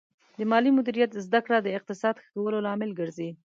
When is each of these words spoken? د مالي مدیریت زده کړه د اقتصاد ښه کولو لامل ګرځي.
د 0.37 0.39
مالي 0.51 0.71
مدیریت 0.77 1.11
زده 1.25 1.39
کړه 1.45 1.57
د 1.61 1.67
اقتصاد 1.77 2.15
ښه 2.23 2.29
کولو 2.33 2.57
لامل 2.65 2.91
ګرځي. 2.99 3.29